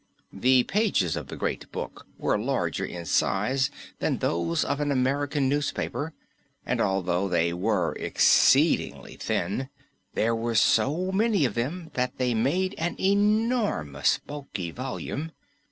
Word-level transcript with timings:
The 0.33 0.63
pages 0.63 1.15
of 1.15 1.27
the 1.27 1.35
Great 1.35 1.71
Book 1.71 2.07
were 2.17 2.35
larger 2.35 2.83
in 2.83 3.05
size 3.05 3.69
than 3.99 4.17
those 4.17 4.65
of 4.65 4.79
an 4.79 4.91
American 4.91 5.47
newspaper, 5.47 6.15
and 6.65 6.81
although 6.81 7.27
they 7.29 7.53
were 7.53 7.93
exceedingly 7.93 9.15
thin, 9.15 9.69
there 10.15 10.35
were 10.35 10.55
so 10.55 11.11
many 11.11 11.45
of 11.45 11.53
them 11.53 11.91
that 11.93 12.17
they 12.17 12.33
made 12.33 12.73
an 12.79 12.99
enormous, 12.99 14.17
bulky 14.25 14.71
volume. 14.71 15.33